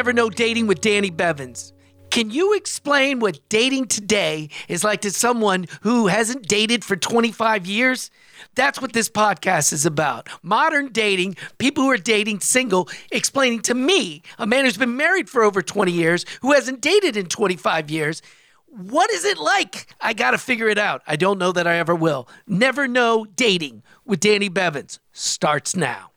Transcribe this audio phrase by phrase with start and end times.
[0.00, 1.74] Never Know Dating with Danny Bevins.
[2.10, 7.66] Can you explain what dating today is like to someone who hasn't dated for 25
[7.66, 8.10] years?
[8.54, 10.30] That's what this podcast is about.
[10.42, 15.28] Modern dating, people who are dating single, explaining to me, a man who's been married
[15.28, 18.22] for over 20 years, who hasn't dated in 25 years,
[18.68, 19.94] what is it like?
[20.00, 21.02] I got to figure it out.
[21.06, 22.26] I don't know that I ever will.
[22.46, 26.12] Never Know Dating with Danny Bevins starts now.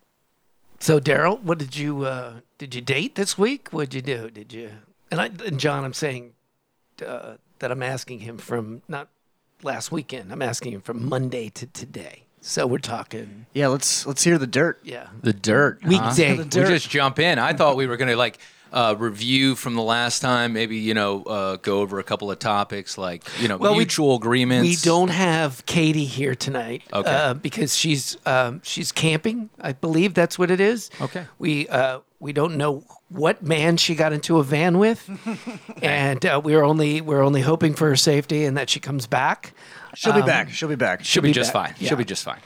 [0.79, 3.69] So, Darrell, what did you uh, did you date this week?
[3.71, 4.29] What'd you do?
[4.29, 4.71] Did you?
[5.11, 6.33] And, I, and John, I'm saying
[7.05, 9.09] uh, that I'm asking him from not
[9.61, 10.31] last weekend.
[10.31, 12.23] I'm asking him from Monday to today.
[12.41, 14.81] So we're talking, Yeah, let's let's hear the dirt.
[14.83, 15.79] yeah, The dirt.
[15.81, 15.87] huh?
[15.89, 16.35] Weekday.
[16.35, 16.67] The We dirt.
[16.67, 17.39] just jump in.
[17.39, 18.37] I thought we were going to like
[18.73, 22.39] uh, review from the last time, maybe, you know, uh, go over a couple of
[22.39, 24.67] topics like, you know, Well, we- mutual agreements.
[24.67, 27.09] We don't have Katie here tonight, Okay.
[27.09, 29.49] uh, because she's um, she's camping.
[29.61, 30.89] I believe that's what it is.
[30.99, 31.25] Okay.
[31.37, 35.07] We uh, we don't know what man she got into a van with,
[35.83, 39.53] and uh, we're only we're only hoping for her safety and that she comes back.
[39.95, 40.49] She'll be back.
[40.49, 41.03] She'll be back.
[41.03, 41.67] She'll be, be just back.
[41.69, 41.75] fine.
[41.79, 41.89] Yeah.
[41.89, 42.39] She'll be just fine.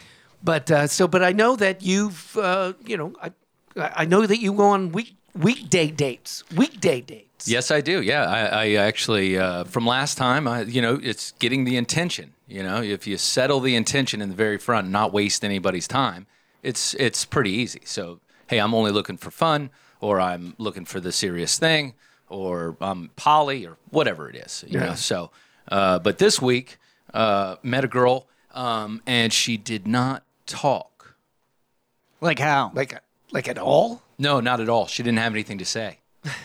[0.43, 3.31] But uh, so, but I know that you've uh, you know I
[3.77, 7.47] I know that you go on week weekday dates, weekday dates.
[7.47, 8.01] Yes, I do.
[8.01, 12.33] Yeah, I, I actually uh, from last time, I, you know, it's getting the intention.
[12.47, 16.25] You know, if you settle the intention in the very front, not waste anybody's time,
[16.63, 17.81] it's it's pretty easy.
[17.85, 21.93] So, hey, I'm only looking for fun, or I'm looking for the serious thing,
[22.29, 24.63] or I'm poly, or whatever it is.
[24.67, 24.85] You Yeah.
[24.87, 25.31] know, so.
[25.69, 26.77] Uh, but this week,
[27.13, 31.15] uh, met a girl, um, and she did not talk.
[32.21, 32.71] Like how?
[32.73, 32.99] Like
[33.31, 34.01] like at all?
[34.17, 34.87] No, not at all.
[34.87, 35.99] She didn't have anything to say.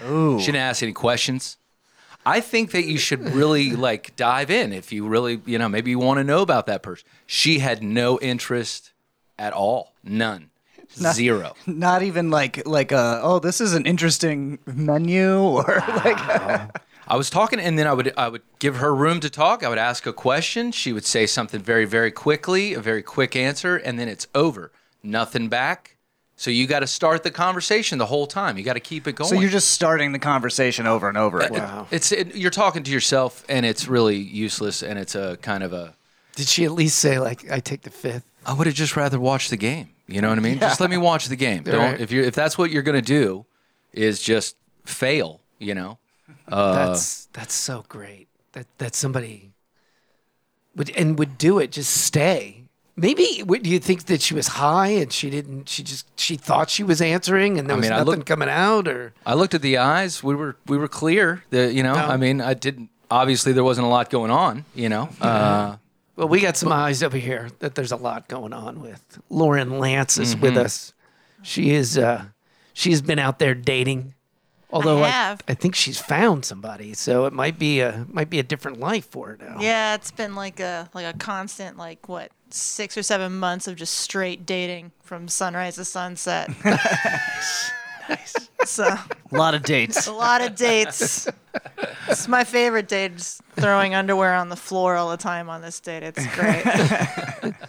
[0.06, 0.38] Ooh.
[0.38, 1.56] She didn't ask any questions.
[2.24, 5.90] I think that you should really like dive in if you really, you know, maybe
[5.90, 7.06] you want to know about that person.
[7.26, 8.92] She had no interest
[9.38, 9.92] at all.
[10.04, 10.50] None.
[10.94, 11.54] Zero.
[11.66, 16.18] Not even like like uh oh this is an interesting menu or like
[17.08, 19.64] I was talking and then I would I would give her room to talk.
[19.64, 20.70] I would ask a question.
[20.70, 24.70] She would say something very, very quickly, a very quick answer, and then it's over.
[25.02, 25.91] Nothing back.
[26.42, 28.58] So you got to start the conversation the whole time.
[28.58, 29.28] You got to keep it going.
[29.30, 31.38] so you're just starting the conversation over and over.
[31.38, 31.62] again.
[31.62, 31.86] Wow.
[31.92, 35.72] It's it, you're talking to yourself, and it's really useless, and it's a kind of
[35.72, 35.94] a.
[36.34, 38.24] Did she at least say like I take the fifth?
[38.44, 39.90] I would have just rather watched the game.
[40.08, 40.58] You know what I mean?
[40.58, 41.62] Just let me watch the game.
[41.62, 42.00] Don't Right.
[42.00, 43.46] if you if that's what you're gonna do,
[43.92, 45.42] is just fail.
[45.60, 45.98] You know.
[46.48, 48.26] Uh, That's that's so great.
[48.54, 49.52] That that somebody
[50.74, 51.70] would and would do it.
[51.70, 52.61] Just stay.
[52.94, 55.68] Maybe would- do you think that she was high and she didn't?
[55.68, 58.26] She just she thought she was answering and there I was mean, I nothing look-
[58.26, 58.86] coming out.
[58.86, 60.22] Or I looked at the eyes.
[60.22, 61.42] We were we were clear.
[61.50, 61.94] The, you know.
[61.94, 62.90] I mean, I didn't.
[63.10, 64.64] Obviously, there wasn't a lot going on.
[64.74, 65.08] You know.
[65.20, 65.76] Uh,
[66.16, 69.18] well, we got some eyes over here that there's a lot going on with.
[69.30, 70.42] Lauren Lance is Mm-hmm.
[70.42, 70.92] with us.
[71.42, 71.96] She is.
[71.96, 72.26] uh
[72.74, 74.14] She's been out there dating.
[74.70, 75.42] Although I, have.
[75.46, 79.04] I think she's found somebody, so it might be a might be a different life
[79.10, 79.58] for her now.
[79.60, 83.76] Yeah, it's been like a like a constant like what six or seven months of
[83.76, 86.50] just straight dating from sunrise to sunset.
[88.08, 88.48] Nice.
[88.64, 90.08] So a lot of dates.
[90.08, 91.28] a lot of dates.
[92.08, 93.16] It's my favorite date.
[93.16, 96.02] Just throwing underwear on the floor all the time on this date.
[96.02, 97.54] It's great.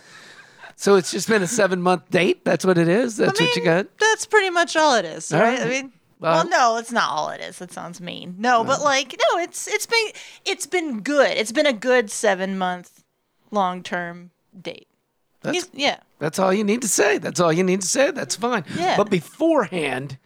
[0.75, 2.43] So it's just been a seven month date.
[2.43, 3.15] That's what it is.
[3.15, 3.87] That's I what you got.
[3.99, 5.61] That's pretty much all it is, All right?
[5.61, 7.59] I mean, Well- well, no, it's not all it is.
[7.59, 8.35] That sounds mean.
[8.39, 10.07] No, but like, no, it's it's been
[10.45, 11.29] it's been good.
[11.37, 13.03] It's been a good seven month
[13.49, 14.87] long term date.
[15.41, 15.97] That's, yeah.
[16.19, 17.17] that's all you need to say.
[17.17, 18.11] That's all you need to say.
[18.11, 18.63] That's fine.
[18.77, 18.95] Yeah.
[18.95, 20.17] But beforehand,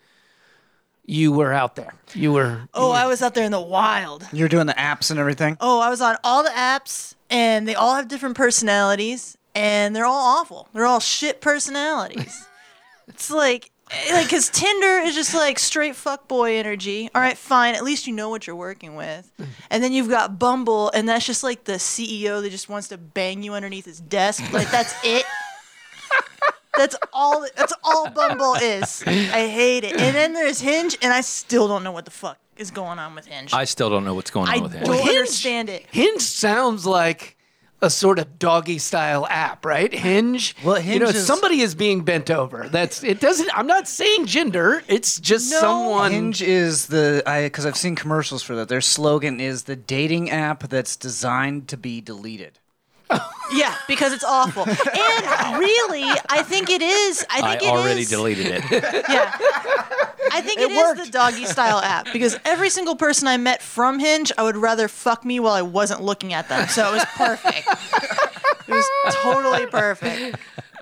[1.07, 1.95] you were out there.
[2.13, 2.67] You were.
[2.73, 4.27] Oh, I was out there in the wild.
[4.31, 5.57] You're doing the apps and everything.
[5.59, 10.05] Oh, I was on all the apps, and they all have different personalities, and they're
[10.05, 10.67] all awful.
[10.73, 12.45] They're all shit personalities.
[13.07, 17.09] it's like, Eh, like, cause Tinder is just like straight fuck boy energy.
[17.15, 17.73] All right, fine.
[17.75, 19.31] At least you know what you're working with.
[19.69, 22.97] And then you've got Bumble, and that's just like the CEO that just wants to
[22.97, 24.51] bang you underneath his desk.
[24.51, 25.25] Like that's it.
[26.75, 27.45] That's all.
[27.55, 29.03] That's all Bumble is.
[29.07, 29.93] I hate it.
[29.93, 33.15] And then there's Hinge, and I still don't know what the fuck is going on
[33.15, 33.53] with Hinge.
[33.53, 34.83] I still don't know what's going on I with him.
[34.83, 35.85] don't Hinge- understand it.
[35.91, 37.36] Hinge sounds like
[37.81, 39.93] a sort of doggy style app, right?
[39.93, 40.55] Hinge.
[40.63, 42.67] Well, Hinge you know, is- somebody is being bent over.
[42.69, 43.19] That's it.
[43.19, 43.49] Doesn't.
[43.57, 44.81] I'm not saying gender.
[44.87, 45.59] It's just No.
[45.59, 46.11] someone.
[46.11, 48.67] Hinge is the I because I've seen commercials for that.
[48.67, 52.59] Their slogan is the dating app that's designed to be deleted.
[53.53, 54.63] Yeah, because it's awful.
[54.63, 57.25] And really, I think it is.
[57.29, 59.05] I I think it already is- deleted it.
[59.09, 59.37] Yeah.
[60.31, 63.61] I think It it is the doggy style app because every single person I met
[63.61, 66.67] from Hinge, I would rather fuck me while I wasn't looking at them.
[66.67, 67.67] So it was perfect.
[68.67, 70.37] it was totally perfect.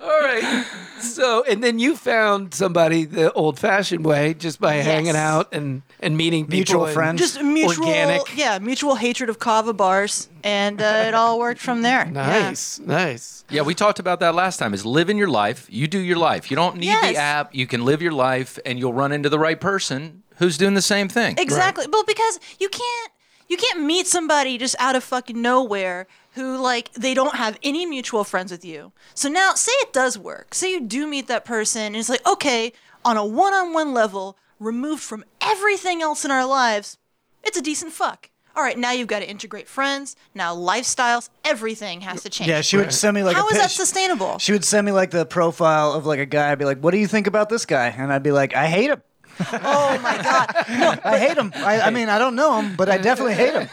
[0.06, 0.64] All right.
[1.00, 6.16] So, and then you found somebody the old-fashioned way, just by hanging out and and
[6.16, 7.20] meeting people Mutual and- friends.
[7.20, 8.36] Just mutual, Organic.
[8.36, 12.04] yeah, mutual hatred of kava bars, and uh, it all worked from there.
[12.06, 12.12] Yeah.
[12.12, 13.44] Nice, nice.
[13.50, 14.72] Yeah, we talked about that last time.
[14.74, 15.66] Is living your life.
[15.70, 16.50] You do your life.
[16.50, 17.12] You don't need Yes.
[17.14, 17.54] the app.
[17.54, 20.82] You can live your life, and you'll run into the right person who's doing the
[20.82, 21.34] same thing.
[21.38, 21.86] Exactly.
[21.90, 23.10] Well, because you can't
[23.48, 27.86] you can't meet somebody just out of fucking nowhere who like they don't have any
[27.86, 28.92] mutual friends with you.
[29.14, 30.54] So now say it does work.
[30.54, 32.72] Say you do meet that person and it's like, okay,
[33.04, 36.98] on a one-on-one level, removed from everything else in our lives,
[37.42, 38.30] it's a decent fuck.
[38.56, 42.48] All right, now you've got to integrate friends, now lifestyles, everything has to change.
[42.48, 44.38] Yeah, she would send me like How a is that sustainable?
[44.38, 46.52] She would send me like the profile of like a guy.
[46.52, 48.66] I'd be like, "What do you think about this guy?" And I'd be like, "I
[48.66, 49.02] hate him.
[49.40, 51.00] Oh my god.
[51.04, 51.52] I hate him.
[51.54, 53.68] I, I mean, I don't know him, but I definitely hate him."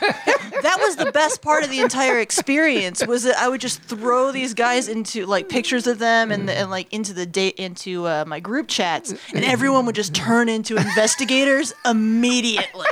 [0.64, 4.32] that was the best part of the entire experience was that I would just throw
[4.32, 8.24] these guys into like pictures of them and, and like into the date into uh,
[8.26, 12.88] my group chats and everyone would just turn into investigators immediately.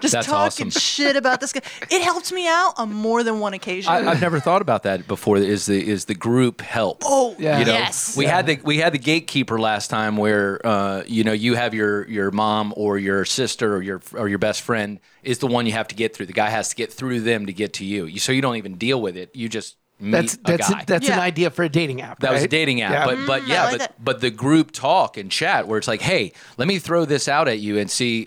[0.00, 0.70] Just That's talking awesome.
[0.70, 1.60] shit about this guy.
[1.90, 3.92] It helped me out on more than one occasion.
[3.92, 5.36] I, I've never thought about that before.
[5.36, 7.02] Is the is the group help?
[7.04, 7.58] oh, Yeah.
[7.58, 8.16] You know, yes.
[8.16, 11.74] we had the we had the gatekeeper last time where uh, you know you have
[11.74, 15.66] your your mom or your sister or your or your best friend is the one
[15.66, 16.26] you have to get through.
[16.26, 18.06] The guy has to get through them to get to you.
[18.06, 19.34] you so you don't even deal with it.
[19.34, 20.84] You just meet That's a that's guy.
[20.86, 22.20] that's an idea for a dating app.
[22.20, 23.04] that was a dating app, Yeah.
[23.06, 24.04] but but Mm, yeah, like but that.
[24.04, 27.48] but the group talk and chat where it's like, hey, let me throw this out
[27.48, 28.26] at you and see,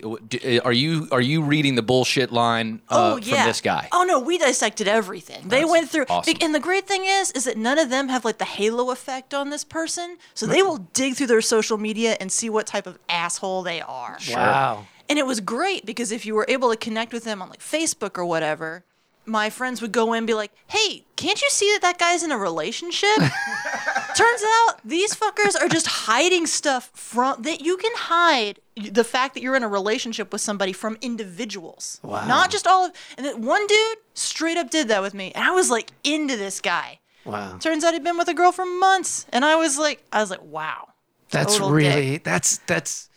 [0.64, 3.36] are you are you reading the bullshit line uh, oh yeah.
[3.36, 3.88] from this guy?
[3.92, 5.48] Oh no, we dissected everything.
[5.48, 6.34] They That's went through, awesome.
[6.40, 9.34] and the great thing is, is that none of them have like the halo effect
[9.34, 10.16] on this person.
[10.34, 13.80] So they will dig through their social media and see what type of asshole they
[13.80, 14.18] are.
[14.30, 14.86] Wow.
[15.10, 17.60] And it was great because if you were able to connect with them on like
[17.60, 18.84] Facebook or whatever,
[19.28, 22.22] my friends would go in and be like, "Hey, can't you see that that guy's
[22.22, 23.16] in a relationship?"
[24.16, 29.34] Turns out these fuckers are just hiding stuff from that you can hide the fact
[29.34, 32.00] that you're in a relationship with somebody from individuals.
[32.02, 32.26] Wow.
[32.26, 35.32] Not just all of and then one dude straight up did that with me.
[35.34, 37.00] And I was like into this guy.
[37.24, 37.58] Wow.
[37.58, 39.26] Turns out he'd been with a girl for months.
[39.32, 40.88] And I was like I was like, wow.
[41.30, 42.24] That's really dick.
[42.24, 43.08] that's that's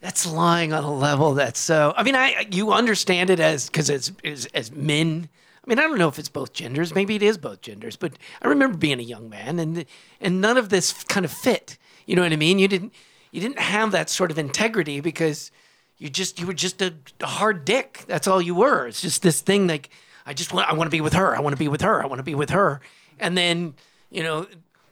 [0.00, 1.92] that's lying on a level that's so.
[1.96, 5.28] I mean, I you understand it as because as, as as men.
[5.62, 6.94] I mean, I don't know if it's both genders.
[6.94, 7.94] Maybe it is both genders.
[7.96, 9.84] But I remember being a young man, and
[10.20, 11.76] and none of this kind of fit.
[12.06, 12.58] You know what I mean?
[12.58, 12.94] You didn't
[13.30, 15.50] you didn't have that sort of integrity because
[15.98, 18.04] you just you were just a, a hard dick.
[18.08, 18.86] That's all you were.
[18.86, 19.90] It's just this thing like
[20.24, 21.36] I just want I want to be with her.
[21.36, 22.02] I want to be with her.
[22.02, 22.80] I want to be with her.
[23.18, 23.74] And then
[24.10, 24.46] you know.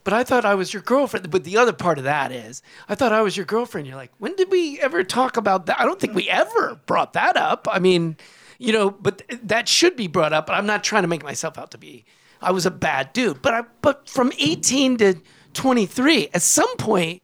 [0.09, 1.31] But I thought I was your girlfriend.
[1.31, 3.87] But the other part of that is, I thought I was your girlfriend.
[3.87, 5.79] You're like, when did we ever talk about that?
[5.79, 7.69] I don't think we ever brought that up.
[7.71, 8.17] I mean,
[8.59, 10.47] you know, but that should be brought up.
[10.47, 12.07] But I'm not trying to make myself out to be.
[12.41, 13.43] I was a bad dude.
[13.43, 15.17] But I, but from 18 to
[15.53, 17.21] 23, at some point,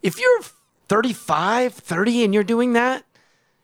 [0.00, 0.40] if you're
[0.88, 3.04] 35, 30, and you're doing that,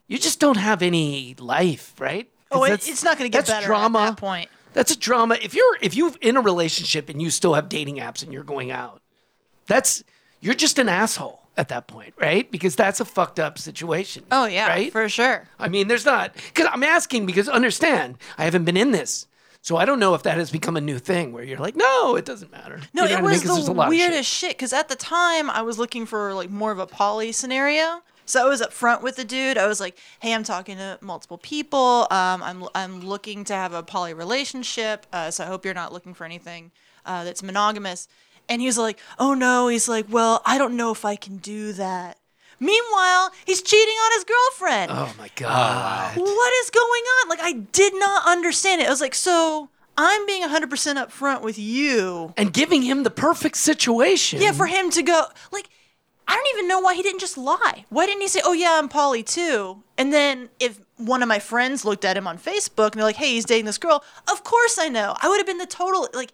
[0.08, 2.28] you just don't have any life, right?
[2.50, 4.00] Oh, it's not going to get better drama.
[4.00, 4.50] at that point.
[4.72, 5.36] That's a drama.
[5.42, 8.44] If you're if you're in a relationship and you still have dating apps and you're
[8.44, 9.00] going out,
[9.66, 10.02] that's
[10.40, 12.50] you're just an asshole at that point, right?
[12.50, 14.24] Because that's a fucked up situation.
[14.32, 14.90] Oh yeah, right.
[14.92, 15.48] for sure.
[15.58, 19.26] I mean, there's not because I'm asking because understand I haven't been in this,
[19.60, 22.16] so I don't know if that has become a new thing where you're like, no,
[22.16, 22.80] it doesn't matter.
[22.94, 23.30] No, You know it was I mean?
[23.30, 24.00] was 'Cause there's a the lot of shit.
[24.10, 27.32] weirdest shit because at the time I was looking for like more of a poly
[27.32, 28.02] scenario.
[28.32, 29.58] So I was up front with the dude.
[29.58, 32.06] I was like, "Hey, I'm talking to multiple people.
[32.10, 35.04] Um, I'm I'm looking to have a poly relationship.
[35.12, 36.70] Uh, so I hope you're not looking for anything
[37.04, 38.08] uh, that's monogamous."
[38.48, 41.74] And he's like, "Oh no." He's like, "Well, I don't know if I can do
[41.74, 42.16] that."
[42.58, 44.92] Meanwhile, he's cheating on his girlfriend.
[44.94, 46.16] Oh my god.
[46.16, 47.28] What is going on?
[47.28, 48.86] Like I did not understand it.
[48.86, 53.58] I was like, "So I'm being 100% upfront with you." And giving him the perfect
[53.58, 54.40] situation.
[54.40, 55.68] Yeah, for him to go like
[56.28, 57.84] I don't even know why he didn't just lie.
[57.90, 59.82] Why didn't he say, "Oh yeah, I'm poly too"?
[59.98, 63.16] And then if one of my friends looked at him on Facebook and they're like,
[63.16, 65.16] "Hey, he's dating this girl," of course I know.
[65.20, 66.32] I would have been the total like.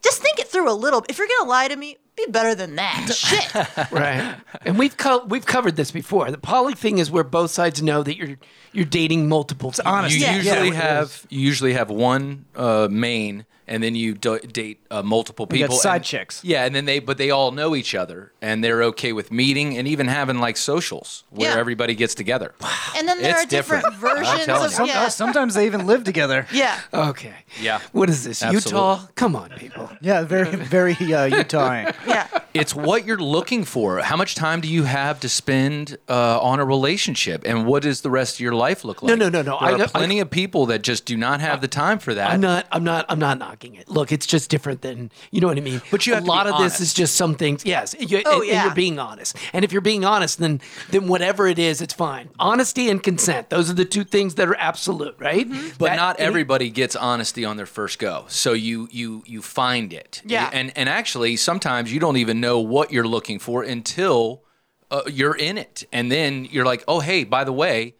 [0.00, 1.04] Just think it through a little.
[1.08, 3.10] If you're gonna lie to me, be better than that.
[3.12, 3.52] Shit.
[3.90, 4.36] right.
[4.62, 6.30] And we've co- we've covered this before.
[6.30, 8.36] The poly thing is where both sides know that you're
[8.72, 9.70] you're dating multiple.
[9.70, 10.14] It's honest.
[10.16, 10.36] You Yeah.
[10.36, 10.74] usually Yeah.
[10.74, 15.58] have you usually have one uh, main, and then you do- date uh, multiple You
[15.60, 15.76] got people.
[15.76, 16.42] side and- chicks.
[16.44, 19.76] Yeah, and then they but they all know each other, and they're okay with meeting
[19.78, 21.58] and even having like socials where Yeah.
[21.60, 22.54] everybody gets together.
[22.96, 24.18] And then there It's are different, different.
[24.18, 24.70] Versions of.
[24.72, 25.08] Some, yeah.
[25.08, 26.46] sometimes they even live together.
[26.52, 26.80] yeah.
[26.92, 27.34] Okay.
[27.60, 27.80] Yeah.
[27.92, 28.42] What is this?
[28.42, 28.70] Absolutely.
[28.70, 29.06] Utah?
[29.14, 29.88] Come on, people.
[30.00, 31.92] Yeah, very very uh, Utah.
[32.06, 32.26] Yeah.
[32.54, 33.98] It's what you're looking for.
[34.00, 38.00] How much time do you have to spend uh, on a relationship, and what does
[38.00, 39.10] the rest of your life look like?
[39.10, 39.42] no, no, no.
[39.42, 39.58] No.
[39.60, 41.98] There I are know- I- plenty of people that just do not have the time
[41.98, 42.30] for that.
[42.30, 42.66] I'm not.
[42.72, 43.06] I'm not.
[43.08, 43.38] I'm not.
[43.62, 43.74] Not.
[43.80, 43.88] it.
[43.88, 45.80] Look, it's just different than you know what I mean.
[45.90, 47.64] But you a have to be lot of this is just some things.
[47.64, 48.64] Yes, you, Oh, and, and yeah.
[48.64, 49.36] you're being honest.
[49.52, 50.60] And if you're being honest, then
[50.90, 52.30] then whatever it is, it's fine.
[52.38, 53.50] Honesty and consent.
[53.50, 55.48] Those are the two things that are absolute, right?
[55.48, 55.68] Mm-hmm.
[55.78, 58.24] But That- not any- everybody gets honesty on their first go.
[58.28, 60.22] So you you you find it.
[60.24, 60.50] Yeah.
[60.52, 64.42] And and actually sometimes you don't even know what you're looking for until
[64.90, 65.84] uh, you're in it.
[65.92, 67.94] And then you're like, "Oh, hey, by the way,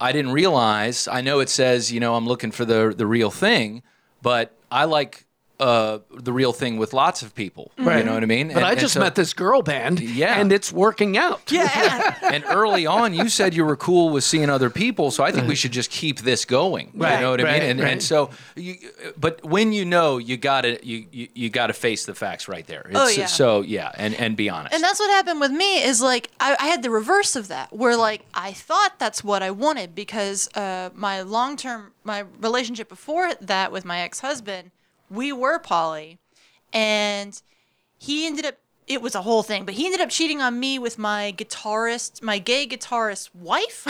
[0.00, 1.08] I didn't realize.
[1.08, 3.82] I know it says, you know, I'm looking for the the real thing,
[4.22, 5.24] but I like
[5.60, 7.70] uh, the real thing with lots of people.
[7.78, 8.48] You know what I mean?
[8.48, 10.40] But And- I just so- met this girl band, Yeah.
[10.40, 11.42] and it's working out.
[11.52, 12.14] Yeah.
[12.22, 15.46] and early on, you said you were cool with seeing other people, so I think
[15.46, 16.90] we should just keep this going.
[16.94, 17.62] Right, you know what I mean?
[17.62, 17.92] And, right.
[17.92, 18.76] and so, you,
[19.18, 22.86] but when you know, you gotta you you, you gotta face the facts right there.
[22.88, 23.26] It's, Oh, yeah.
[23.26, 24.74] So yeah, and and be honest.
[24.74, 27.72] And that's what happened with me is like I, I had the reverse of that,
[27.72, 32.88] where like I thought that's what I wanted because uh, my long term my relationship
[32.88, 34.70] before that with my ex husband,
[35.10, 36.18] we were poly,
[36.72, 37.40] and
[37.98, 38.54] he ended up
[38.86, 42.24] it was a whole thing, but he ended up cheating on me with my guitarist,
[42.24, 43.86] my gay guitarist wife,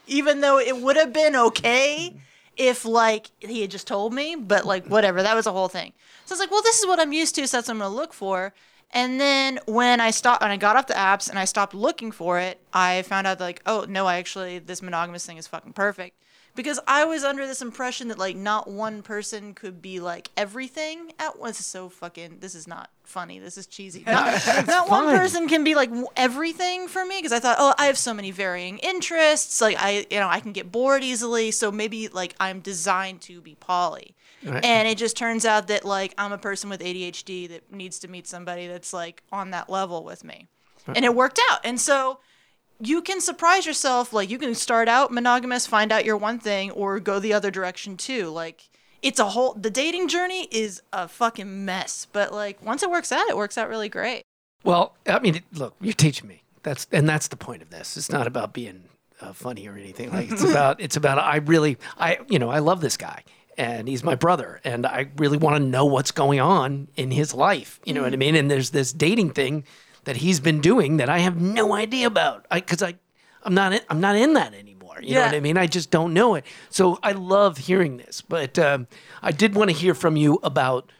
[0.06, 2.14] even though it would have been okay
[2.56, 5.92] if like he had just told me, but like whatever, that was a whole thing.
[6.24, 7.80] So I was like, well, this is what I'm used to, so that's what I'm
[7.80, 8.54] gonna look for.
[8.92, 12.10] And then when I stopped, when I got off the apps and I stopped looking
[12.10, 15.74] for it, I found out like, oh no, I actually this monogamous thing is fucking
[15.74, 16.16] perfect.
[16.54, 21.12] Because I was under this impression that like not one person could be like everything
[21.18, 21.64] at once.
[21.64, 22.38] So fucking.
[22.40, 23.38] This is not funny.
[23.38, 24.02] This is cheesy.
[24.06, 27.86] Not, not one person can be like everything for me because I thought, oh, I
[27.86, 29.60] have so many varying interests.
[29.60, 31.50] Like I, you know, I can get bored easily.
[31.50, 34.14] So maybe like I'm designed to be poly.
[34.44, 34.64] Right.
[34.64, 38.08] And it just turns out that like I'm a person with ADHD that needs to
[38.08, 40.48] meet somebody that's like on that level with me.
[40.86, 41.60] And it worked out.
[41.62, 42.20] And so
[42.80, 44.12] you can surprise yourself.
[44.12, 47.50] Like you can start out monogamous, find out you're one thing, or go the other
[47.50, 48.28] direction too.
[48.28, 48.68] Like
[49.02, 52.06] it's a whole the dating journey is a fucking mess.
[52.12, 54.22] But like once it works out, it works out really great.
[54.64, 56.42] Well, I mean, look, you're teaching me.
[56.62, 57.96] That's and that's the point of this.
[57.96, 58.84] It's not about being
[59.20, 60.10] uh, funny or anything.
[60.10, 63.24] Like it's about it's about I really I you know I love this guy
[63.56, 67.34] and he's my brother and I really want to know what's going on in his
[67.34, 67.80] life.
[67.84, 68.34] You know what I mean?
[68.34, 69.64] And there's this dating thing
[70.04, 72.46] that he's been doing that I have no idea about.
[72.50, 72.94] I because I
[73.42, 74.98] I'm not in, I'm not in that anymore.
[75.02, 75.56] You know what I mean?
[75.56, 76.44] I just don't know it.
[76.68, 78.86] So I love hearing this, but um,
[79.22, 80.90] I did want to hear from you about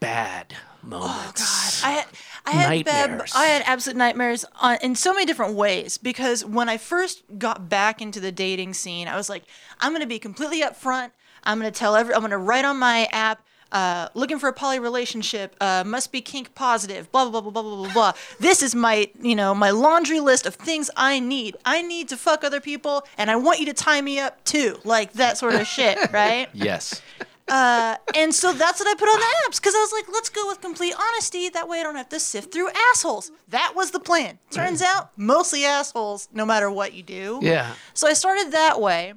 [0.00, 1.84] bad moments.
[1.84, 2.06] I had
[2.46, 6.68] I had bad, I had absolute nightmares on, in so many different ways because when
[6.68, 9.44] I first got back into the dating scene, I was like,
[9.80, 11.12] I'm gonna be completely upfront.
[11.44, 12.14] I'm gonna tell every.
[12.14, 13.46] I'm gonna write on my app.
[13.72, 17.62] Uh, looking for a poly relationship, uh, must be kink positive, blah, blah, blah, blah,
[17.62, 18.12] blah, blah, blah.
[18.38, 21.56] This is my, you know, my laundry list of things I need.
[21.64, 24.78] I need to fuck other people, and I want you to tie me up too.
[24.84, 26.48] Like that sort of shit, right?
[26.52, 27.02] yes.
[27.48, 30.46] And so that's what I put on the apps because I was like, let's go
[30.46, 31.48] with complete honesty.
[31.48, 33.30] That way I don't have to sift through assholes.
[33.48, 34.38] That was the plan.
[34.50, 37.40] Turns out, mostly assholes, no matter what you do.
[37.42, 37.74] Yeah.
[37.92, 39.14] So I started that way.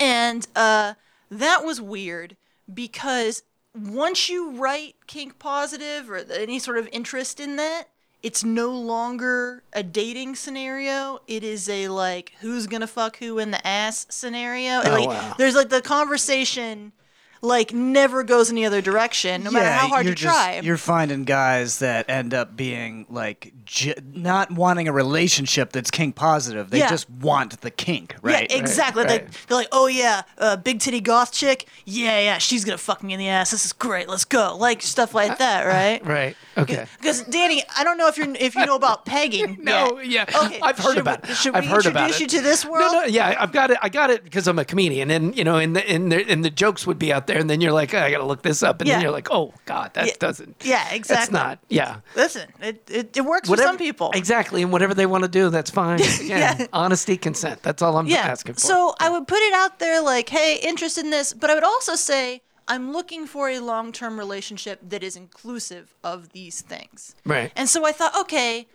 [0.00, 0.94] And uh,
[1.30, 2.36] that was weird
[2.72, 3.42] because
[3.86, 7.84] once you write kink positive or any sort of interest in that,
[8.22, 11.20] it's no longer a dating scenario.
[11.26, 14.80] It is a like who's gonna fuck who in the ass scenario.
[14.80, 15.34] And, Oh, like, wow.
[15.38, 16.92] There's like the conversation
[17.40, 20.58] like never goes any other direction, no matter how hard you try.
[20.60, 26.16] You're finding guys that end up being like j- not wanting a relationship that's kink
[26.16, 26.70] positive.
[26.70, 26.88] They Yeah.
[26.88, 28.50] just want the kink, right?
[28.50, 29.04] Yeah, exactly.
[29.04, 29.22] right.
[29.24, 31.68] Like they're like, oh yeah, uh, big titty goth chick.
[31.84, 33.50] Yeah, yeah, she's gonna fuck me in the ass.
[33.50, 34.08] This is great.
[34.08, 34.56] Let's go.
[34.56, 36.04] Like stuff like that, right?
[36.08, 36.36] Right.
[36.56, 36.86] Okay.
[36.98, 39.58] Because Danny, I don't know if you're if you know about pegging.
[39.68, 40.30] No, yet.
[40.32, 41.36] yeah, Okay, I've heard should about we- it.
[41.36, 42.32] should I've we heard about introduce it.
[42.32, 42.90] you to this world?
[42.92, 43.78] No, no, yeah, I've got it.
[43.82, 46.42] I got it because I'm a comedian, and you know, and the and the, and
[46.44, 48.42] the jokes would be out there, and then you're like, oh, I got to look
[48.42, 50.56] this up, and then you're like, oh God, that Yeah, doesn't.
[50.64, 51.16] yeah, exactly.
[51.16, 51.58] That's not.
[51.68, 51.96] Yeah.
[52.16, 54.10] Listen, it, it, it works Whatever, some people.
[54.14, 56.00] Exactly, and whatever they want to do, that's fine.
[56.22, 56.66] Yeah.
[56.72, 57.62] Honesty, consent.
[57.62, 58.18] That's all I'm Yeah.
[58.18, 58.60] asking for.
[58.60, 61.64] So I would put it out there like, hey, interest in this, but I would
[61.64, 67.14] also say I'm looking for a long-term relationship that is inclusive of these things.
[67.24, 67.50] Right.
[67.56, 68.66] And so I thought, okay,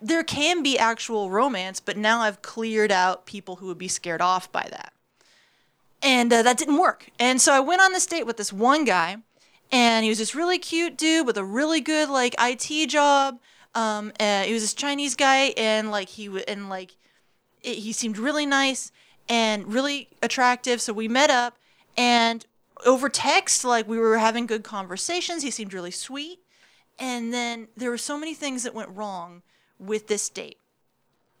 [0.00, 4.22] there can be actual romance, but now I've cleared out people who would be scared
[4.22, 4.92] off by that.
[6.02, 7.10] And uh, that didn't work.
[7.18, 9.18] And so I went on this date with this one guy,
[9.70, 13.38] and he was this really cute dude with a really good like IT job.
[13.74, 16.96] Um, uh, he was this Chinese guy, and like he w- and like
[17.62, 18.90] it, he seemed really nice
[19.28, 20.80] and really attractive.
[20.80, 21.56] So we met up,
[21.96, 22.44] and
[22.84, 25.42] over text, like we were having good conversations.
[25.42, 26.40] He seemed really sweet,
[26.98, 29.42] and then there were so many things that went wrong
[29.78, 30.58] with this date.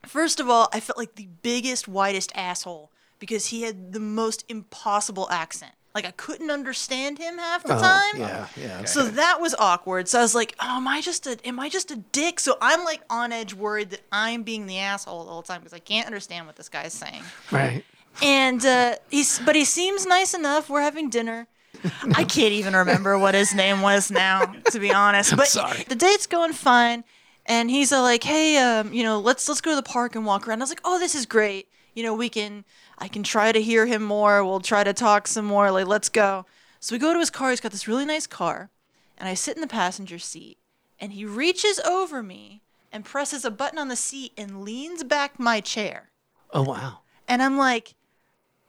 [0.06, 4.44] First of all, I felt like the biggest, whitest asshole because he had the most
[4.48, 5.74] impossible accent.
[5.94, 8.14] Like I couldn't understand him half the time.
[8.14, 8.84] Oh, yeah, yeah.
[8.84, 10.06] So that was awkward.
[10.06, 12.38] So I was like, oh, am I just a am I just a dick?
[12.38, 15.72] So I'm like on edge worried that I'm being the asshole the whole time because
[15.72, 17.22] I can't understand what this guy's saying.
[17.50, 17.84] Right.
[18.22, 20.70] And uh, he's but he seems nice enough.
[20.70, 21.48] We're having dinner.
[22.14, 25.36] I can't even remember what his name was now, to be honest.
[25.36, 25.84] But sorry.
[25.88, 27.04] the date's going fine,
[27.46, 30.26] and he's uh, like, "Hey, um, you know, let's let's go to the park and
[30.26, 31.68] walk around." I was like, "Oh, this is great.
[31.94, 32.64] You know, we can
[33.00, 34.44] I can try to hear him more.
[34.44, 35.70] We'll try to talk some more.
[35.70, 36.46] Like, let's go."
[36.78, 37.50] So we go to his car.
[37.50, 38.70] He's got this really nice car,
[39.18, 40.58] and I sit in the passenger seat,
[40.98, 45.38] and he reaches over me and presses a button on the seat and leans back
[45.38, 46.10] my chair.
[46.52, 46.98] Oh wow.
[47.28, 47.94] And I'm like,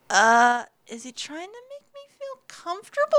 [0.10, 3.18] uh, is he trying to make me feel comfortable?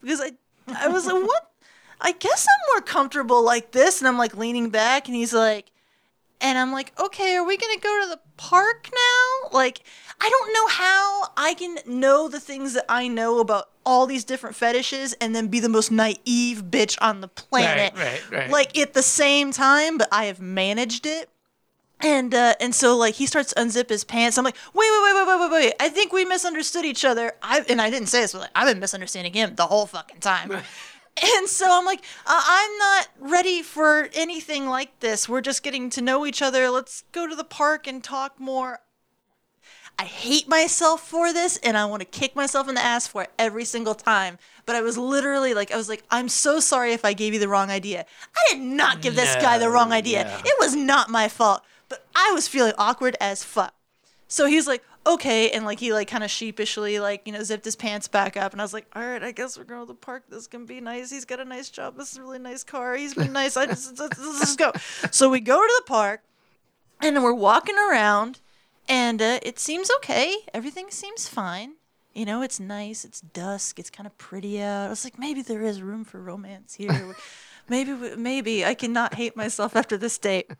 [0.00, 0.32] Because I,
[0.74, 1.50] I was like, what?
[2.00, 4.00] I guess I'm more comfortable like this.
[4.00, 5.70] And I'm like leaning back, and he's like,
[6.40, 9.50] and I'm like, okay, are we gonna go to the park now?
[9.52, 9.82] Like,
[10.20, 14.24] I don't know how I can know the things that I know about all these
[14.24, 17.92] different fetishes and then be the most naive bitch on the planet.
[17.96, 18.30] right, right.
[18.30, 18.50] right.
[18.50, 21.30] Like at the same time, but I have managed it.
[22.00, 24.36] And uh, and so like he starts to unzip his pants.
[24.36, 25.74] I'm like, wait, wait, wait, wait, wait, wait, wait.
[25.80, 27.32] I think we misunderstood each other.
[27.40, 30.20] I and I didn't say this, but like, I've been misunderstanding him the whole fucking
[30.20, 30.50] time.
[31.22, 35.26] and so I'm like, uh, I'm not ready for anything like this.
[35.26, 36.68] We're just getting to know each other.
[36.68, 38.80] Let's go to the park and talk more.
[39.98, 43.22] I hate myself for this and I want to kick myself in the ass for
[43.22, 44.38] it every single time.
[44.66, 47.40] But I was literally like, I was like, I'm so sorry if I gave you
[47.40, 48.04] the wrong idea.
[48.36, 50.26] I did not give this guy the wrong idea.
[50.26, 50.40] yeah.
[50.44, 51.62] It was not my fault.
[51.88, 53.72] But I was feeling awkward as fuck.
[54.28, 57.64] So he's like, okay, and like he like kind of sheepishly like you know zipped
[57.64, 59.86] his pants back up, and I was like, all right, I guess we're going to
[59.86, 60.24] the park.
[60.28, 61.10] This can be nice.
[61.10, 61.96] He's got a nice job.
[61.96, 62.96] This is a really nice car.
[62.96, 63.56] He's been nice.
[63.56, 64.72] I just let's, let's just go.
[65.12, 66.22] So we go to the park,
[67.00, 68.40] and we're walking around,
[68.88, 70.36] and uh, it seems okay.
[70.54, 71.74] Everything seems fine.
[72.14, 73.04] You know, it's nice.
[73.04, 73.78] It's dusk.
[73.78, 74.86] It's kind of pretty out.
[74.86, 77.14] I was like, maybe there is room for romance here.
[77.68, 80.50] maybe, maybe I cannot hate myself after this date.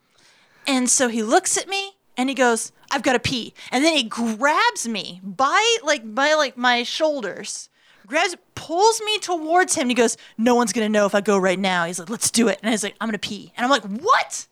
[0.67, 3.97] And so he looks at me and he goes, "I've got to pee." And then
[3.97, 7.69] he grabs me by like by like my shoulders,
[8.07, 9.83] grabs, pulls me towards him.
[9.83, 12.31] And he goes, "No one's gonna know if I go right now." He's like, "Let's
[12.31, 14.47] do it." And I was like, "I'm gonna pee." And I'm like, "What?"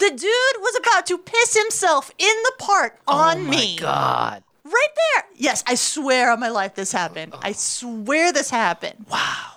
[0.00, 3.46] The dude was about to piss himself in the park oh on me.
[3.46, 3.78] oh my me.
[3.78, 4.44] God.
[4.64, 5.24] Right there.
[5.36, 7.32] Yes, I swear on my life this happened.
[7.34, 7.40] Oh.
[7.42, 9.06] I swear this happened.
[9.10, 9.52] Wow.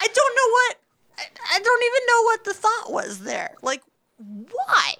[0.00, 0.76] I don't know what
[1.18, 3.54] I, I don't even know what the thought was there.
[3.62, 3.82] Like
[4.18, 4.94] why?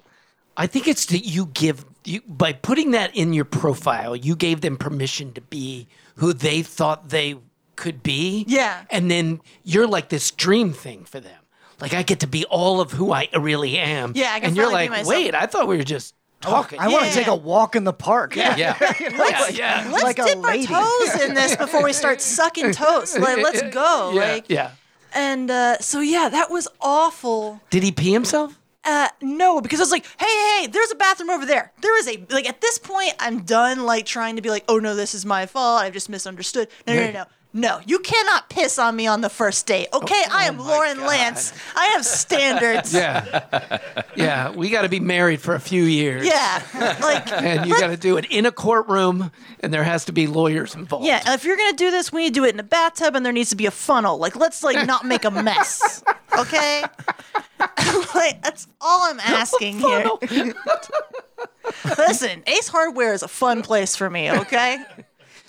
[0.57, 4.61] I think it's that you give you by putting that in your profile, you gave
[4.63, 7.37] them permission to be who they thought they
[7.77, 8.45] could be.
[8.49, 8.85] Yeah.
[8.91, 11.41] And then you're like this dream thing for them.
[11.81, 14.13] Like I get to be all of who I really am.
[14.15, 15.09] Yeah, I can and you're finally be like, myself.
[15.09, 16.79] wait, I thought we were just talking.
[16.81, 17.09] I want Yeah.
[17.11, 18.35] to take a walk in the park.
[18.37, 18.57] Yeah.
[18.57, 19.89] yeah, yeah.
[19.91, 20.73] Let's Like a dip lady.
[20.75, 23.19] our toes in this before we start sucking toast.
[23.19, 24.13] Like, let's go.
[24.15, 24.71] Yeah, Like, yeah.
[25.15, 27.61] and uh, so yeah, that was awful.
[27.71, 28.59] Did he pee himself?
[28.85, 31.73] Uh, no, because I was like, hey, hey, hey, there's a bathroom over there.
[31.83, 34.79] There is a like at this point, I'm done like trying to be like, oh
[34.79, 35.83] no, this is my fault.
[35.83, 36.69] I've just misunderstood.
[36.87, 37.25] No, no, no, no.
[37.59, 39.89] No, you cannot piss on me on the first date.
[39.93, 41.53] Oh, okay, I am oh Lauren Lance.
[41.75, 42.95] I have standards.
[42.95, 43.81] Yeah.
[44.17, 44.51] yeah.
[44.51, 46.25] We got to be married for a few years.
[46.25, 46.63] Yeah,
[47.03, 50.29] like And you got to do it in a courtroom, and there has to be
[50.29, 51.05] lawyers involved.
[51.05, 53.17] Yeah, and if you're gonna do this, we need to do it in a bathtub,
[53.17, 54.19] and there needs to be a funnel.
[54.19, 56.03] Like, let's like not make a mess,
[56.39, 56.83] okay?
[58.15, 60.11] like, that's all I'm asking here.
[61.99, 64.79] Listen, Ace Hardware is a fun place for me, okay?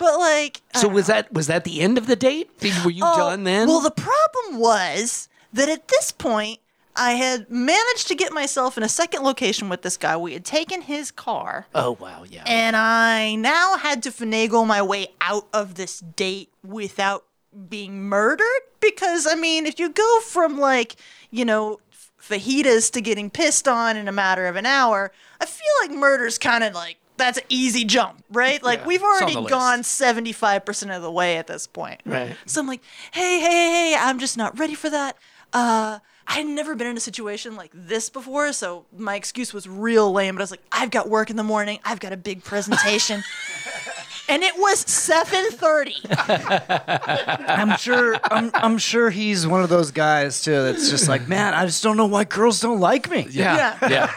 [0.00, 1.14] But like, So was know.
[1.14, 2.58] that was that the end of the date?
[2.58, 3.68] Did- Were you Oh, done then?
[3.68, 6.58] Well, the problem was that at this point,
[6.96, 10.16] I had managed to get myself in a second location with this guy.
[10.16, 11.66] We had taken his car.
[11.74, 12.44] oh wow, yeah.
[12.46, 17.24] And I now had to finagle my way out of this date without
[17.68, 18.62] being murdered.
[18.80, 20.96] Because, I mean, if you go from like,
[21.30, 21.78] you know,
[22.20, 26.38] fajitas to getting pissed on in a matter of an hour, I feel like murder's
[26.38, 28.62] kind of like, that's an easy jump, right?
[28.62, 32.00] Like, Yeah, we've already gone 75% of the way at this point.
[32.04, 32.36] Right.
[32.46, 35.16] So I'm like, hey, hey, hey, hey, I'm just not ready for that.
[35.52, 39.68] Uh, I had never been in a situation like this before, so my excuse was
[39.68, 40.36] real lame.
[40.36, 41.80] But I was like, I've got work in the morning.
[41.84, 43.24] I've got a big presentation,
[44.30, 46.06] and it was 7:30.
[47.48, 48.16] I'm sure.
[48.30, 50.62] I'm, I'm sure he's one of those guys too.
[50.62, 53.26] That's just like, man, I just don't know why girls don't like me.
[53.30, 53.76] yeah.
[53.82, 54.10] Yeah.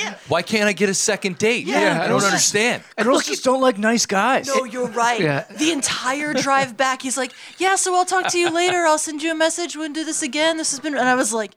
[0.00, 0.14] yeah.
[0.28, 1.66] Why can't I get a second date?
[1.66, 2.00] Yeah.
[2.02, 2.82] I don't understand.
[3.02, 4.46] Girls just don't like nice guys.
[4.46, 5.20] No, you're right.
[5.20, 5.44] Yeah.
[5.58, 8.86] The entire drive back, he's like, "Yeah, so I'll talk to you later.
[8.86, 9.76] I'll send you a message.
[9.76, 10.56] We'll do this again.
[10.56, 11.52] This has been." And I was like,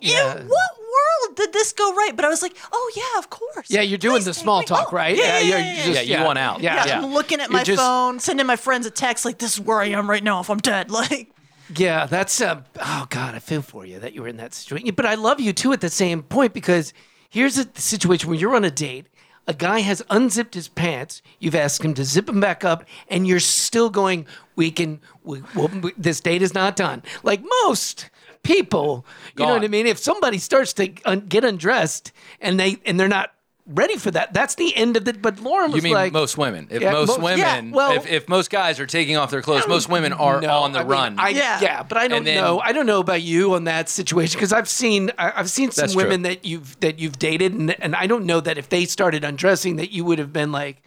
[0.00, 0.38] Yeah.
[0.38, 2.12] "In what world did this go right?
[2.16, 3.70] But I was like, oh yeah, of course.
[3.70, 5.16] Yeah, you're doing the small talk, oh, right?
[5.16, 6.60] Yeah, yeah, you're yeah, yeah, just- Yeah, you want out.
[6.60, 9.38] Yeah, Yeah, I'm looking at You're my just- phone, sending my friends a text like,
[9.38, 10.40] "This is where I am right now.
[10.40, 11.30] If I'm dead, like,
[11.74, 14.94] Yeah, that's uh, oh god, I feel for you that you were in that situation.
[14.94, 16.92] But I love you too at the same point because
[17.28, 19.06] here's a situation where you're on a date.
[19.48, 21.22] A guy has unzipped his pants.
[21.38, 24.26] You've asked him to zip them back up, and you're still going.
[24.56, 25.00] We can.
[25.22, 27.02] We, well, we- this date is not done.
[27.22, 28.10] Like most
[28.46, 29.04] people,
[29.36, 29.86] you know what I mean.
[29.86, 33.32] If somebody starts to un- get undressed and they and they're not
[33.68, 35.12] ready for that, that's the end of the.
[35.12, 36.68] But Lauren was You mean like, most women?
[36.70, 39.42] If Yeah, most most- women, yeah, well- if, if most guys are taking off their
[39.42, 41.18] clothes, most women are No, on the I mean, run.
[41.18, 41.58] I, yeah.
[41.60, 41.82] Yeah.
[41.82, 42.60] but I don't then- know.
[42.60, 45.82] I don't know about you on that situation because I've seen I, I've seen some
[45.82, 46.04] That's true.
[46.04, 49.24] women that you've that you've dated, and and I don't know that if they started
[49.24, 50.80] undressing, that you would have been like,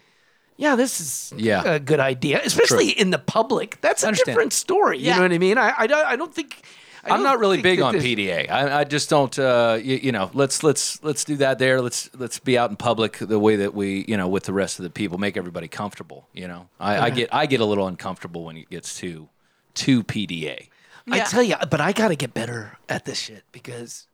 [0.56, 1.62] yeah, this is Yeah.
[1.64, 3.78] a good idea, especially in the public.
[3.82, 4.26] That's a understand.
[4.26, 4.98] different story.
[4.98, 5.16] You Yeah.
[5.16, 5.58] know what I mean?
[5.58, 6.62] I I don't I don't think.
[7.04, 8.50] I I'm don't really big on this- PDA.
[8.50, 9.36] I, I just don't.
[9.38, 11.80] Uh, you, you know, let's let's let's do that there.
[11.80, 14.78] Let's let's be out in public the way that we, you know, with the rest
[14.78, 16.28] of the people, make everybody comfortable.
[16.34, 19.28] You know, I, I get I get a little uncomfortable when it gets to
[19.74, 20.68] to PDA.
[21.10, 24.06] I tell you, but I got to get better at this shit because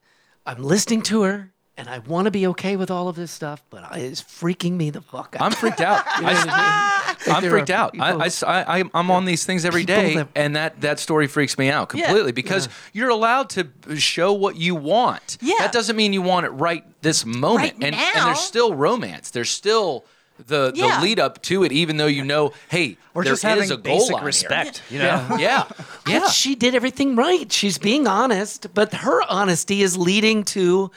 [0.46, 1.52] I'm listening to her.
[1.78, 4.88] And I want to be okay with all of this stuff, but it's freaking me
[4.88, 5.42] the fuck out.
[5.42, 6.02] I'm freaked out.
[6.06, 7.94] I, am freaked out.
[8.00, 11.26] I, people- I, I, I'm on these things every day, that- and that, that story
[11.26, 15.36] freaks me out completely because you're allowed to show what you want.
[15.42, 15.56] Yeah.
[15.58, 17.74] That doesn't mean you want it right this moment.
[17.74, 19.30] Right and, and there's still romance.
[19.30, 20.06] There's still
[20.46, 20.96] the, Yeah.
[20.98, 23.70] the lead up to it, even though you know, hey, Or there just having is
[23.70, 24.26] a goal basic line here.
[24.26, 24.82] respect.
[24.90, 25.36] You know.
[25.38, 25.64] Yeah.
[26.06, 26.28] And Yeah.
[26.28, 27.52] she did everything right.
[27.52, 30.90] She's being honest, but her honesty is leading to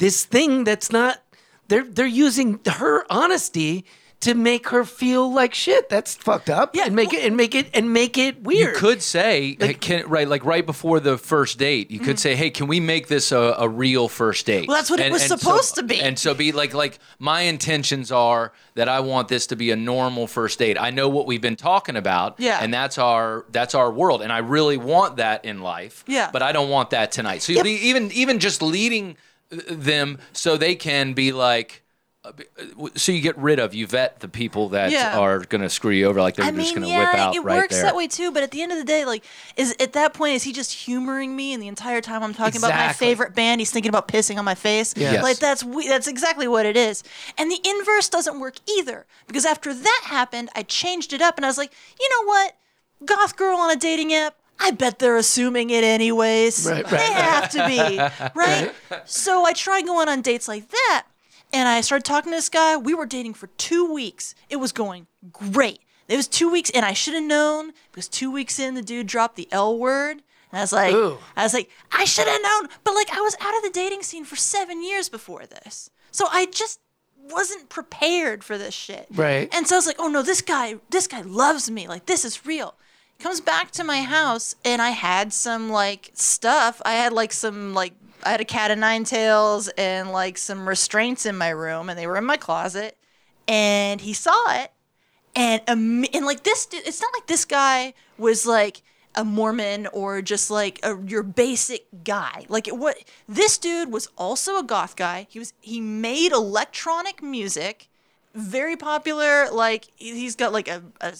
[0.00, 1.22] this thing that's not.
[1.68, 3.84] They're they're using her honesty
[4.20, 5.88] to make her feel like shit.
[5.88, 6.74] That's fucked up.
[6.76, 8.74] Yeah, and make it and make it and make it weird.
[8.74, 12.34] You could say, hey, can, right, like right before the first date, you could say,
[12.34, 14.68] "Hey, can we make this a, a real first date?" Mm-hmm.
[14.68, 16.00] Well, that's what it was so- supposed to be.
[16.02, 19.76] And so, be like, like my intentions are that I want this to be a
[19.76, 20.76] normal first date.
[20.78, 22.58] I know what we've been talking about, Yeah.
[22.60, 26.30] and that's our that's our world, and I really want that in life, Yeah.
[26.32, 27.42] But I don't want that tonight.
[27.42, 27.62] So Yep.
[27.64, 29.14] the- even even just leading uh,
[29.50, 31.82] them so they can be like.
[32.22, 32.32] uh,
[32.96, 35.18] So you get rid of, you vet the people that Yeah.
[35.18, 37.34] are going to screw you over, like they're I just going to yeah, whip out
[37.34, 37.84] it right works there.
[37.84, 38.30] that way too.
[38.30, 39.24] But at the end of the day, like,
[39.56, 41.54] is at that point is he just humoring me?
[41.54, 44.44] And the entire time I'm talking about my favorite band, he's thinking about pissing on
[44.44, 44.92] my face.
[44.98, 45.22] Yes.
[45.22, 47.02] Like that's that's exactly what it is.
[47.38, 51.46] And the inverse doesn't work either because after that happened, I changed it up and
[51.46, 52.54] I was like, you know what,
[53.06, 54.34] goth girl on a dating app.
[54.60, 56.68] I bet they're assuming it anyways.
[56.70, 57.98] Right, they have to be,
[58.38, 58.72] right?
[59.06, 61.06] So I tried going on dates like that,
[61.52, 62.76] and I started talking to this guy.
[62.76, 64.34] We were dating for two weeks.
[64.50, 65.80] It was going great.
[66.08, 69.06] It was two weeks, and I should have known because two weeks in, the dude
[69.06, 70.22] dropped the L word.
[70.52, 71.18] And I was like, Ooh.
[71.36, 72.68] I was like, I should have known.
[72.84, 76.26] But like, I was out of the dating scene for seven years before this, so
[76.30, 76.80] I just
[77.30, 79.06] wasn't prepared for this shit.
[79.10, 79.48] Right.
[79.52, 81.86] And so I was like, oh no, this guy, this guy loves me.
[81.88, 82.74] Like this is real.
[83.20, 86.80] Comes back to my house and I had some like stuff.
[86.84, 90.68] I had like some like I had a cat of nine tails and like some
[90.68, 92.96] restraints in my room and they were in my closet.
[93.46, 94.72] And he saw it
[95.34, 98.82] and um, and like this it's not like this guy was like
[99.14, 102.46] a Mormon or just like a, your basic guy.
[102.48, 102.96] Like it, what
[103.28, 105.26] this dude was also a goth guy.
[105.28, 107.88] He was he made electronic music,
[108.34, 109.50] very popular.
[109.50, 111.14] Like he's got like a a,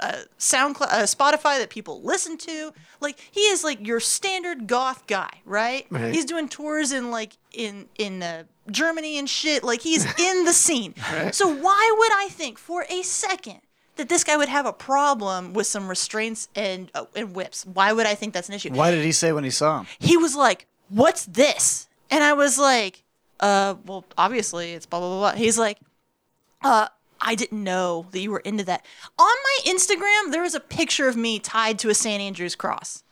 [0.00, 2.72] a SoundCloud, a Spotify that people listen to.
[3.00, 5.86] Like he is like your standard goth guy, right?
[5.90, 6.14] Right.
[6.14, 9.62] He's doing tours in like in in uh, Germany and shit.
[9.64, 10.94] Like he's in the scene.
[11.32, 13.60] So why would I think for a second
[13.96, 17.64] that this guy would have a problem with some restraints and uh, and whips?
[17.64, 18.70] Why would I think that's an issue?
[18.70, 19.86] Why did he say when he saw him?
[19.98, 23.02] He was like, "What's this?" And I was like,
[23.40, 25.38] "Uh, well, obviously it's blah blah blah." blah.
[25.38, 25.78] He's like,
[26.62, 26.88] "Uh."
[27.24, 28.84] I didn't know that you were into that.
[29.18, 32.20] On my Instagram, there is a picture of me tied to a St.
[32.22, 33.02] Andrew's cross.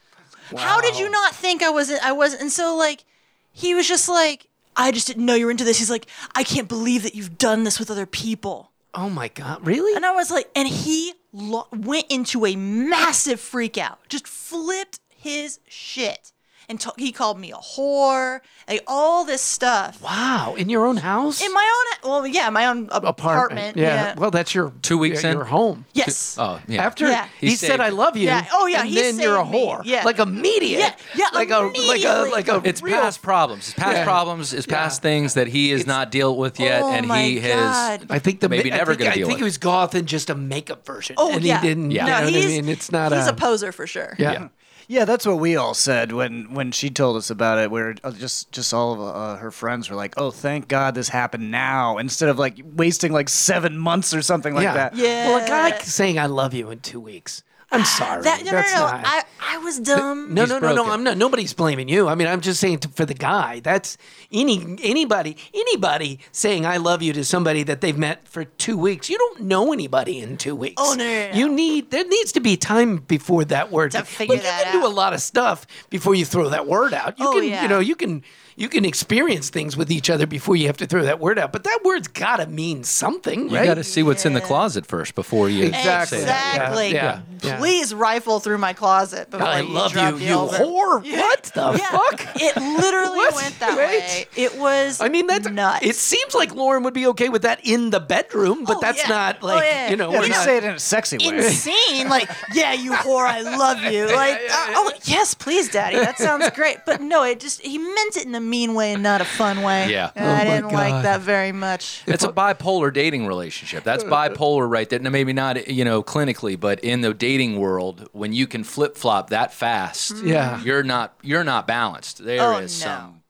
[0.57, 2.05] How did you not think I wasn't?
[2.05, 2.43] I wasn't.
[2.43, 3.05] And so like,
[3.53, 5.79] he was just like, I just didn't know you were into this.
[5.79, 8.71] He's like, I can't believe that you've done this with other people.
[8.95, 9.95] oh my god, really?
[9.97, 15.01] And I was like, and he lo- went into a massive freak out, just flipped
[15.09, 16.33] his shit.
[16.73, 20.01] And t- he called me a whore, like all this stuff.
[20.01, 21.43] Wow, in your own house?
[21.45, 21.61] In my
[22.03, 23.77] own, well, yeah, my own a- apartment.
[23.77, 24.15] yeah.
[24.17, 25.37] Well, that's your Two weeks your, in?
[25.37, 25.85] your home.
[25.93, 26.37] yes.
[26.39, 26.83] Oh, yeah.
[26.83, 27.29] After Yeah.
[27.39, 28.47] he, He said, "I love you," Yeah.
[28.55, 29.67] Oh, yeah, and he then you're a saved me.
[29.67, 30.05] whore, Yeah.
[30.05, 32.63] like immediate, Yeah, yeah, like a like a like a.
[32.65, 33.69] It's real- past problems.
[33.69, 34.05] It's past Yeah.
[34.05, 34.55] problems.
[34.55, 37.55] It's past things that he has not dealt with yet, Oh and my he has
[38.01, 38.07] God.
[38.09, 39.27] I think the maybe I never think, gonna deal.
[39.27, 39.39] I think with.
[39.41, 41.17] he was goth in just a makeup version.
[41.19, 41.61] Oh and yeah.
[41.61, 41.91] he didn't.
[41.91, 42.07] Yeah.
[42.07, 42.69] You No, know what I he's mean?
[42.71, 43.31] It's not He's a.
[43.31, 44.17] a poser for sure.
[44.19, 44.49] yeah.
[44.93, 45.03] Yeah.
[45.03, 47.73] Yeah, that's what we all said when when she told us about it.
[47.73, 51.09] Where uh, just just all of uh, her friends were like, "Oh, thank God this
[51.09, 54.75] happened now," instead of like wasting like seven months or something like yeah.
[54.75, 54.95] that.
[54.95, 55.27] Yeah.
[55.27, 57.43] Well, a guy saying "I love you" in two weeks.
[57.73, 58.23] I'm sorry.
[58.23, 58.81] That, no, no, That's no.
[58.81, 60.33] not- I, I was dumb.
[60.35, 60.91] No, He's no, no, no.
[60.91, 61.17] I'm not.
[61.17, 62.09] Nobody's blaming you.
[62.09, 63.61] I mean, I'm just saying to, for the guy.
[63.61, 63.99] That's
[64.31, 69.11] any anybody anybody saying "I love you" to somebody that they've met for two weeks.
[69.11, 70.75] You don't know anybody in two weeks.
[70.79, 71.37] Oh, no, no, no.
[71.37, 73.91] You need there needs to be time before that word.
[73.93, 76.67] To figure Look, that you can do a lot of stuff before you throw that
[76.67, 77.19] word out.
[77.19, 77.63] You Oh, can, yeah.
[77.63, 78.23] you know, you can.
[78.63, 81.51] You can experience things with each other before you have to throw that word out,
[81.53, 84.87] but that word's got to mean something, You got to see what's in the closet
[84.87, 86.19] first before you Exactly.
[86.19, 86.55] say that.
[86.55, 86.93] Exactly.
[86.95, 87.59] Yeah, yeah.
[87.59, 90.57] Please rifle through my closet before I you love drop you, me you over.
[90.59, 91.05] whore.
[91.05, 91.23] Yeah.
[91.23, 91.91] What the Yeah.
[91.91, 92.37] fuck?
[92.41, 93.99] It literally went that Right?
[94.01, 94.27] way.
[94.37, 95.01] It was.
[95.01, 95.85] I mean, that's nuts.
[95.85, 99.03] It seems like Lauren would be okay with that in the bedroom, but Oh, that's
[99.03, 99.09] yeah.
[99.09, 99.91] not Oh, like yeah.
[99.91, 100.13] you know.
[100.13, 101.37] Yeah, we're you not- say it in a sexy way.
[101.37, 102.09] insane.
[102.09, 104.05] Like, yeah, you whore, I love you.
[104.15, 105.97] Like, uh, oh, yes, please, daddy.
[105.97, 106.79] That sounds great.
[106.87, 109.63] But no, it just, he meant it in a mean way, and not a fun
[109.63, 109.91] way.
[109.91, 110.11] Yeah.
[110.15, 110.73] And Oh I didn't God.
[110.75, 112.03] like that very much.
[112.07, 113.83] It's a bipolar dating relationship.
[113.83, 114.99] That's bipolar right there.
[114.99, 118.97] Now, maybe not, you know, clinically, but in the dating world, when you can flip
[118.97, 120.63] flop that fast, Yeah.
[120.63, 122.25] you're not you're not balanced.
[122.25, 122.95] There oh, is Oh, no.
[122.95, 123.22] some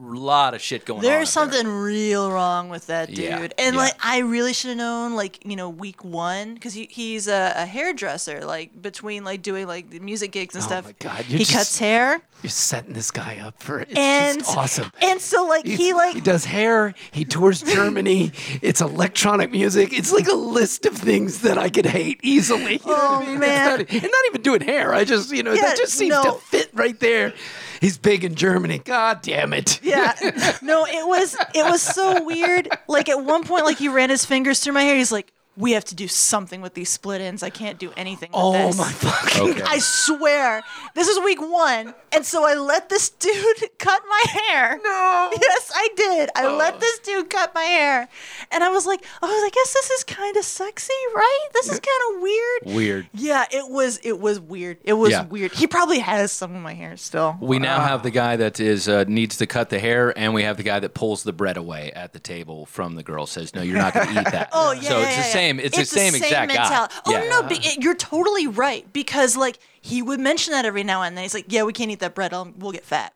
[0.00, 1.02] lot of shit going on.
[1.04, 1.58] There's up there.
[1.60, 3.18] something real wrong with that dude.
[3.18, 3.80] Yeah, And yeah.
[3.82, 7.52] like I really should have known like, you know, week 1 cuz he, he's a,
[7.56, 10.84] a hairdresser like between like doing like the music gigs and Oh stuff.
[10.86, 13.88] my God, he you're just- cuts hair You're setting this guy up for it.
[13.90, 14.92] It's and just awesome.
[15.02, 16.94] And so like He's- he like he does hair.
[17.10, 18.30] He tours Germany.
[18.62, 19.92] it's electronic music.
[19.92, 22.74] It's like a list of things that I could hate easily.
[22.74, 23.38] You know what Oh, I mean?
[23.40, 23.68] Man.
[23.70, 24.94] not, and not even doing hair.
[24.94, 27.34] I just you know Yeah, that just seems to fit right there.
[27.80, 28.78] He's big in Germany.
[28.78, 29.80] God damn it.
[29.82, 30.14] Yeah.
[30.62, 32.68] No, it was it was so weird.
[32.88, 34.96] Like at one point, like he ran his fingers through my hair.
[34.96, 37.42] He's like, "We have to do something with these split ends.
[37.42, 38.78] I can't do anything." With Oh this.
[38.78, 39.50] my fucking.
[39.50, 39.62] Okay.
[39.62, 40.62] I swear,
[40.94, 44.78] this is week one, and so I let this dude cut my hair.
[44.82, 45.30] No.
[45.40, 46.30] Yes, I did.
[46.36, 46.56] I Oh.
[46.56, 48.08] let this dude cut my hair,
[48.52, 51.48] and I was like, "Oh, I guess this is kind of sexy, right?
[51.52, 53.08] This is kind of weird." weird.
[53.12, 53.98] Yeah, it was.
[54.02, 54.78] It was weird.
[54.84, 55.24] It was Yeah.
[55.24, 55.52] weird.
[55.52, 57.36] He probably has some of my hair still.
[57.40, 57.88] We now Ah.
[57.88, 60.62] have the guy that is uh, needs to cut the hair, and we have the
[60.62, 63.26] guy that pulls the bread away at the table from the girl.
[63.26, 65.28] Says, "No, you're not going to eat that." Oh yeah, So yeah, it's yeah, the
[65.28, 65.32] yeah.
[65.48, 65.60] Same.
[65.60, 66.88] It's, the same exact guy.
[67.06, 67.28] Oh yeah.
[67.28, 71.16] no, but it, you're totally right because like he would mention that every now and
[71.16, 71.22] then.
[71.22, 72.32] He's like, "Yeah, we can't eat that bread.
[72.34, 73.12] I'll, we'll get fat."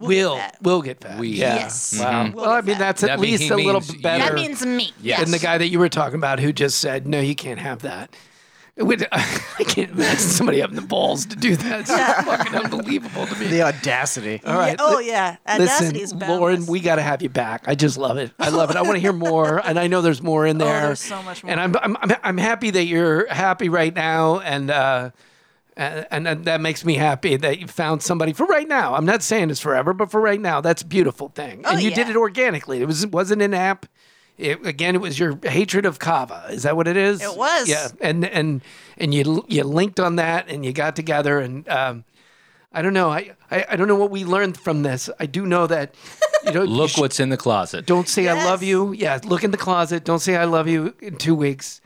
[0.00, 0.58] We'll, We'll get fat.
[0.62, 1.18] we'll get fat.
[1.18, 1.54] We- yeah.
[1.56, 1.98] Yes.
[1.98, 2.24] Wow.
[2.26, 2.34] Mhm.
[2.34, 2.78] We'll Well, I mean fat.
[2.78, 4.24] that's at That mean- least a little means bit better.
[4.26, 4.92] That means me.
[5.02, 5.20] Yes.
[5.20, 7.80] than the guy that you were talking about who just said, "No, you can't have
[7.82, 8.14] that."
[8.78, 11.80] It would- I can't imagine somebody having the balls to do that.
[11.80, 13.46] It's fucking unbelievable to me.
[13.48, 14.40] the audacity.
[14.46, 14.76] All right.
[14.78, 15.36] Yeah, oh li- yeah.
[15.46, 17.64] Listen, Audacity is Lauren, we got to have you back.
[17.66, 18.30] I just love it.
[18.38, 18.76] I love it.
[18.76, 20.78] I want to hear more, and I know there's more in there.
[20.84, 21.50] Oh, there's so much more.
[21.50, 25.10] And I'm I'm I'm, I'm happy that you're happy right now, and uh,
[25.76, 28.94] and, and that- that makes me happy that you found somebody for right now.
[28.94, 31.62] I'm not saying it's forever, but for right now, that's a beautiful thing.
[31.64, 32.80] Oh, and you did it organically.
[32.80, 33.86] It was wasn't an app.
[34.38, 36.46] It, again, it was your hatred of kava.
[36.50, 37.20] Is that what it is?
[37.20, 37.68] It was.
[37.68, 38.62] Yeah, and and
[38.96, 42.04] and you you linked on that, and you got together, and um,
[42.72, 43.10] I don't know.
[43.10, 45.10] I, I I don't know what we learned from this.
[45.18, 45.94] I do know that
[46.44, 46.62] you know.
[46.64, 47.84] you Look should- what's in the closet.
[47.84, 48.92] don't say I love you.
[48.92, 50.04] Yeah, look in the closet.
[50.04, 51.80] Don't say I love you in two weeks.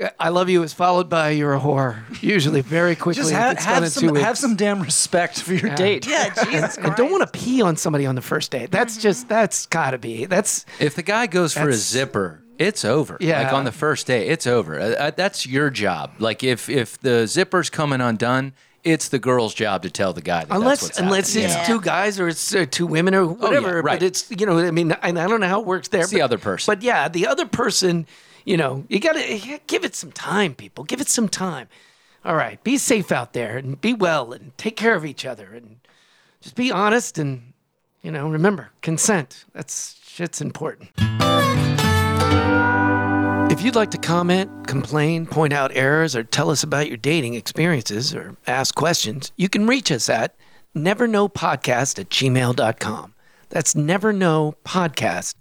[0.00, 1.96] Uh, I love you is followed by you're a whore.
[2.22, 3.22] Usually, very quickly.
[3.22, 4.24] Just if ha- it's have in some two weeks.
[4.24, 6.06] have some damn respect for your date.
[6.06, 8.70] yeah, Jesus And don't want to pee on somebody on the first date.
[8.70, 9.02] That's Mm-hmm.
[9.02, 10.24] just that's gotta be.
[10.24, 13.16] That's If the guy goes for a zipper, it's over.
[13.20, 13.42] Yeah.
[13.42, 14.80] Like on the first day, it's over.
[14.80, 16.12] Uh, uh, that's your job.
[16.18, 20.44] Like if if the zipper's coming undone, it's the girl's job to tell the guy
[20.44, 21.44] that unless that's what's unless happening.
[21.50, 21.74] it's Yeah.
[21.74, 23.82] two guys or it's uh, two women or whatever.
[23.82, 24.02] But right.
[24.02, 26.00] it's you know I mean I, I don't know how it works there.
[26.00, 26.72] It's the other person.
[26.74, 28.06] But yeah, the other person.
[28.44, 30.84] You know, you gotta give it some time, people.
[30.84, 31.68] Give it some time.
[32.24, 35.52] All right, be safe out there and be well and take care of each other
[35.54, 35.78] and
[36.40, 37.52] just be honest and
[38.02, 39.44] you know remember consent.
[39.52, 40.90] That's shit's important.
[43.50, 47.34] If you'd like to comment, complain, point out errors, or tell us about your dating
[47.34, 50.34] experiences or ask questions, you can reach us at
[50.74, 53.14] nevernopodcast at gmail.com.
[53.50, 55.34] That's nevernopodcast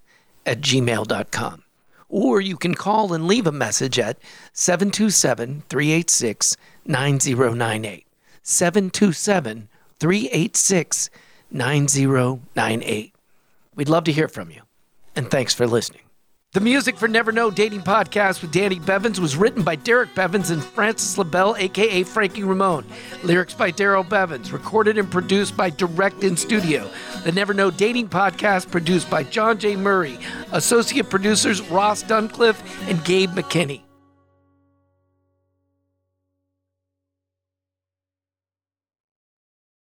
[0.45, 1.63] at gmail.com.
[2.11, 4.19] Or you can call and leave a message at
[4.51, 8.05] 727 386 9098.
[8.43, 11.09] 727 386
[11.49, 13.15] 9098.
[13.75, 14.61] We'd love to hear from you.
[15.15, 16.00] And thanks for listening.
[16.53, 20.49] The music for Never Know Dating Podcast with Danny Bevins was written by Derek Bevins
[20.49, 22.85] and Francis LaBelle, aka Frankie Ramone.
[23.23, 24.51] Lyrics by Darrell Bevins.
[24.51, 26.91] Recorded and produced by Direct in Studio.
[27.23, 29.77] The Never Know Dating Podcast produced by John J.
[29.77, 30.19] Murray.
[30.51, 33.83] Associate producers Ross Duncliffe and Gabe McKinney.